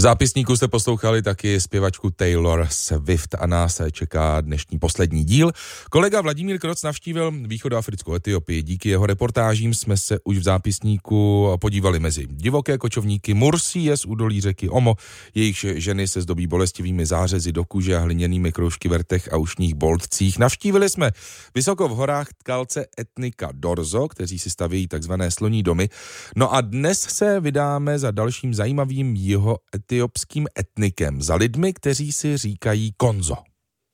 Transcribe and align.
V 0.00 0.02
zápisníku 0.02 0.56
jste 0.56 0.68
poslouchali 0.68 1.22
taky 1.22 1.60
zpěvačku 1.60 2.10
Taylor 2.10 2.66
Swift 2.70 3.34
a 3.38 3.46
nás 3.46 3.80
čeká 3.92 4.40
dnešní 4.40 4.78
poslední 4.78 5.24
díl. 5.24 5.52
Kolega 5.90 6.20
Vladimír 6.20 6.58
Kroc 6.58 6.82
navštívil 6.82 7.32
východoafrickou 7.46 8.14
Etiopii. 8.14 8.62
Díky 8.62 8.88
jeho 8.88 9.06
reportážím 9.06 9.74
jsme 9.74 9.96
se 9.96 10.18
už 10.24 10.38
v 10.38 10.42
zápisníku 10.42 11.48
podívali 11.60 11.98
mezi 11.98 12.26
divoké 12.30 12.78
kočovníky 12.78 13.34
Mursie 13.34 13.96
z 13.96 14.04
údolí 14.04 14.40
řeky 14.40 14.68
Omo. 14.68 14.94
Jejichž 15.34 15.66
ženy 15.74 16.08
se 16.08 16.20
zdobí 16.20 16.46
bolestivými 16.46 17.06
zářezy 17.06 17.52
do 17.52 17.64
kůže 17.64 17.96
a 17.96 18.00
hliněnými 18.00 18.52
kroužky 18.52 18.88
v 18.88 18.98
rtech 18.98 19.32
a 19.32 19.36
ušních 19.36 19.74
boltcích. 19.74 20.38
Navštívili 20.38 20.88
jsme 20.88 21.10
vysoko 21.54 21.88
v 21.88 21.92
horách 21.92 22.28
tkalce 22.38 22.86
etnika 23.00 23.48
Dorzo, 23.52 24.08
kteří 24.08 24.38
si 24.38 24.50
staví 24.50 24.88
takzvané 24.88 25.30
sloní 25.30 25.62
domy. 25.62 25.88
No 26.36 26.54
a 26.54 26.60
dnes 26.60 27.00
se 27.00 27.40
vydáme 27.40 27.98
za 27.98 28.10
dalším 28.10 28.54
zajímavým 28.54 29.16
jeho 29.16 29.58
etiopským 29.90 30.46
etnikem, 30.58 31.22
za 31.22 31.34
lidmi, 31.34 31.72
kteří 31.72 32.12
si 32.12 32.36
říkají 32.36 32.92
konzo. 32.96 33.34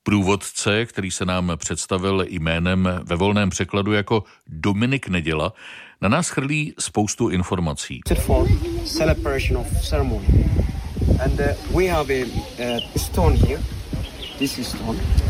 Průvodce, 0.03 0.85
který 0.85 1.11
se 1.11 1.25
nám 1.25 1.51
představil 1.55 2.25
jménem 2.29 2.89
ve 3.03 3.15
volném 3.15 3.49
překladu 3.49 3.93
jako 3.93 4.23
Dominik 4.47 5.07
Neděla, 5.07 5.53
na 6.01 6.09
nás 6.09 6.29
chrlí 6.29 6.73
spoustu 6.79 7.29
informací. 7.29 8.01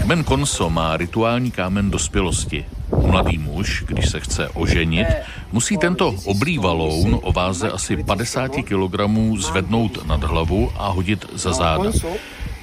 Kmen 0.02 0.24
Konso 0.24 0.70
má 0.70 0.98
rituální 0.98 1.52
kámen 1.52 1.92
dospělosti. 1.92 2.66
Mladý 3.12 3.38
muž, 3.38 3.84
když 3.88 4.10
se 4.10 4.20
chce 4.20 4.50
oženit, 4.50 5.08
musí 5.52 5.78
tento 5.78 6.16
oblý 6.26 6.58
valoun 6.58 7.20
o 7.24 7.34
váze 7.34 7.72
asi 7.72 8.04
50 8.04 8.52
kg 8.52 8.96
zvednout 9.38 10.08
nad 10.08 10.24
hlavu 10.24 10.72
a 10.76 10.90
hodit 10.90 11.26
za 11.34 11.54
záda. 11.54 11.92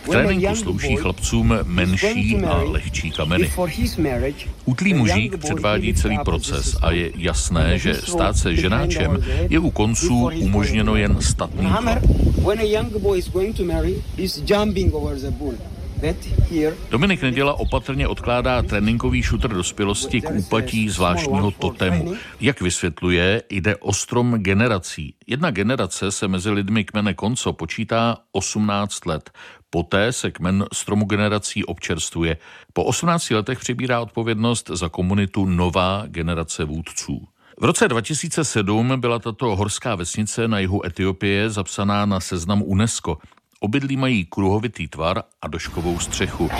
V 0.05 0.09
tréninku 0.09 0.57
slouží 0.57 0.97
chlapcům 0.97 1.55
menší 1.63 2.37
a 2.37 2.63
lehčí 2.63 3.11
kameny. 3.11 3.53
Útlý 4.65 4.95
mužík 4.95 5.37
předvádí 5.37 5.95
celý 5.95 6.19
proces 6.25 6.77
a 6.83 6.91
je 6.91 7.13
jasné, 7.17 7.79
že 7.79 7.95
stát 7.95 8.37
se 8.37 8.57
ženáčem 8.57 9.25
je 9.49 9.59
u 9.59 9.71
konců 9.71 10.31
umožněno 10.41 10.97
jen 10.97 11.17
statným 11.21 11.77
Dominik 16.91 17.23
Neděla 17.23 17.55
opatrně 17.55 18.09
odkládá 18.09 18.63
tréninkový 18.63 19.23
šutr 19.23 19.55
dospělosti 19.55 20.21
k 20.21 20.31
úpatí 20.31 20.91
zvláštního 20.91 21.51
totemu. 21.51 22.15
Jak 22.41 22.61
vysvětluje, 22.61 23.43
jde 23.51 23.77
o 23.77 23.93
strom 23.93 24.35
generací. 24.35 25.15
Jedna 25.27 25.51
generace 25.51 26.11
se 26.13 26.29
mezi 26.29 26.51
lidmi 26.51 26.85
kmene 26.85 27.15
Konco 27.15 27.53
počítá 27.53 28.19
18 28.33 29.07
let. 29.07 29.31
Poté 29.71 30.13
se 30.13 30.31
kmen 30.31 30.65
stromu 30.73 31.05
generací 31.05 31.65
občerstvuje. 31.65 32.37
Po 32.73 32.85
18 32.85 33.31
letech 33.31 33.59
přibírá 33.59 34.01
odpovědnost 34.01 34.71
za 34.75 34.89
komunitu 34.89 35.47
nová 35.47 36.03
generace 36.07 36.65
vůdců. 36.65 37.27
V 37.61 37.65
roce 37.65 37.89
2007 37.89 39.01
byla 39.01 39.19
tato 39.19 39.57
horská 39.57 39.95
vesnice 39.95 40.49
na 40.49 40.59
jihu 40.59 40.87
Etiopie 40.87 41.51
zapsaná 41.51 42.07
na 42.07 42.21
seznam 42.21 42.63
UNESCO. 42.63 43.19
Obydlí 43.65 43.97
mají 43.97 44.25
kruhovitý 44.25 44.89
tvar 44.89 45.23
a 45.43 45.49
doškovou 45.49 45.99
střechu. 45.99 46.51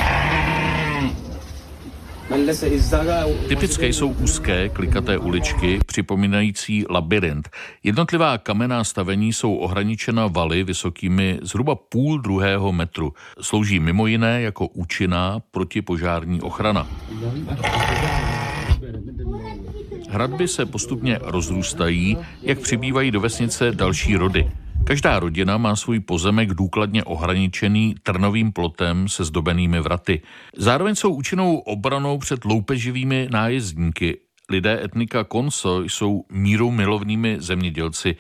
Typické 3.49 3.87
jsou 3.87 4.09
úzké, 4.09 4.69
klikaté 4.69 5.19
uličky, 5.19 5.81
připomínající 5.87 6.85
labirint. 6.91 7.49
Jednotlivá 7.83 8.39
kamenná 8.39 8.85
stavení 8.85 9.33
jsou 9.33 9.55
ohraničena 9.55 10.27
valy 10.27 10.65
vysokými 10.65 11.39
zhruba 11.43 11.75
půl 11.75 12.19
druhého 12.19 12.73
metru. 12.73 13.13
Slouží 13.41 13.81
mimo 13.81 14.07
jiné 14.07 14.43
jako 14.43 14.67
účinná 14.67 15.41
protipožární 15.51 16.41
ochrana. 16.41 16.89
Hradby 20.11 20.49
se 20.49 20.67
postupně 20.67 21.19
rozrůstají, 21.23 22.19
jak 22.43 22.59
přibývají 22.59 23.11
do 23.11 23.21
vesnice 23.21 23.73
další 23.73 24.17
rody. 24.17 24.51
Každá 24.87 25.19
rodina 25.19 25.59
má 25.59 25.77
svůj 25.77 26.01
pozemek 26.01 26.55
důkladně 26.55 27.05
ohraničený 27.05 27.95
trnovým 28.03 28.53
plotem 28.53 29.09
se 29.09 29.25
zdobenými 29.25 29.81
vraty. 29.81 30.23
Zároveň 30.57 30.95
jsou 30.95 31.15
účinnou 31.15 31.57
obranou 31.57 32.19
před 32.19 32.45
loupeživými 32.45 33.29
nájezdníky. 33.31 34.19
Lidé 34.51 34.85
etnika 34.85 35.25
Konso 35.25 35.83
jsou 35.83 36.25
míru 36.33 36.71
milovnými 36.71 37.37
zemědělci. 37.41 38.17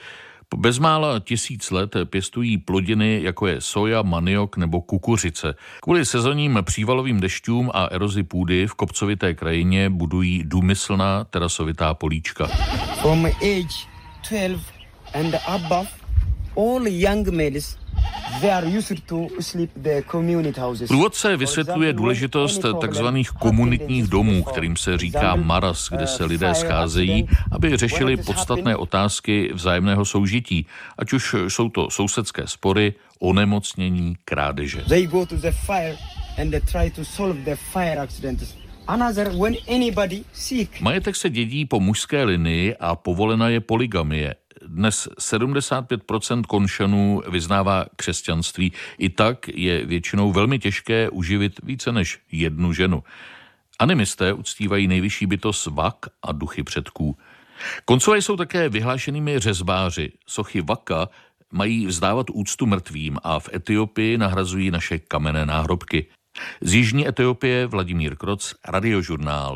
Bezmála 0.56 1.20
tisíc 1.20 1.70
let 1.70 1.96
pěstují 2.04 2.58
plodiny, 2.58 3.20
jako 3.22 3.46
je 3.46 3.60
soja, 3.60 4.02
maniok 4.02 4.56
nebo 4.56 4.80
kukuřice. 4.80 5.54
Kvůli 5.82 6.04
sezonním 6.04 6.58
přívalovým 6.62 7.20
dešťům 7.20 7.70
a 7.74 7.84
erozi 7.84 8.22
půdy 8.22 8.66
v 8.66 8.74
kopcovité 8.74 9.34
krajině 9.34 9.90
budují 9.90 10.42
důmyslná 10.44 11.24
terasovitá 11.24 11.94
políčka. 11.94 12.46
From 13.00 13.26
age 13.26 13.88
12 14.30 14.60
and 15.14 15.34
above 15.46 16.03
all 16.56 16.88
young 16.88 17.28
males 17.28 17.76
Průvodce 20.88 21.36
vysvětluje 21.36 21.92
důležitost 21.92 22.64
tzv. 22.88 23.04
komunitních 23.38 24.06
domů, 24.06 24.42
kterým 24.42 24.76
se 24.76 24.98
říká 24.98 25.36
maras, 25.36 25.88
kde 25.90 26.06
se 26.06 26.24
lidé 26.24 26.54
scházejí, 26.54 27.28
aby 27.52 27.76
řešili 27.76 28.16
podstatné 28.16 28.76
otázky 28.76 29.50
vzájemného 29.54 30.04
soužití, 30.04 30.66
ať 30.98 31.12
už 31.12 31.34
jsou 31.48 31.68
to 31.68 31.90
sousedské 31.90 32.42
spory, 32.46 32.94
onemocnění, 33.20 34.16
krádeže. 34.24 34.84
Majetek 40.80 41.16
se 41.16 41.30
dědí 41.30 41.64
po 41.64 41.80
mužské 41.80 42.24
linii 42.24 42.76
a 42.80 42.96
povolena 42.96 43.48
je 43.48 43.60
poligamie. 43.60 44.34
Dnes 44.74 45.08
75% 45.18 46.42
konšanů 46.42 47.22
vyznává 47.28 47.86
křesťanství. 47.96 48.72
I 48.98 49.08
tak 49.10 49.48
je 49.48 49.86
většinou 49.86 50.32
velmi 50.32 50.58
těžké 50.58 51.10
uživit 51.10 51.60
více 51.62 51.92
než 51.92 52.18
jednu 52.32 52.72
ženu. 52.72 53.02
Animisté 53.78 54.32
uctívají 54.32 54.88
nejvyšší 54.88 55.26
bytost 55.26 55.66
vak 55.66 55.96
a 56.22 56.32
duchy 56.32 56.62
předků. 56.62 57.16
Koncové 57.84 58.22
jsou 58.22 58.36
také 58.36 58.68
vyhlášenými 58.68 59.38
řezbáři. 59.38 60.12
Sochy 60.26 60.60
vaka 60.60 61.08
mají 61.52 61.86
vzdávat 61.86 62.26
úctu 62.32 62.66
mrtvým 62.66 63.18
a 63.22 63.38
v 63.40 63.48
Etiopii 63.54 64.18
nahrazují 64.18 64.70
naše 64.70 64.98
kamenné 64.98 65.46
náhrobky. 65.46 66.06
Z 66.60 66.74
jižní 66.74 67.08
Etiopie 67.08 67.66
Vladimír 67.66 68.16
Kroc, 68.16 68.54
radiožurnál. 68.68 69.52